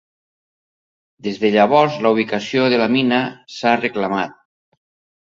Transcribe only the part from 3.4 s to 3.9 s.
s'ha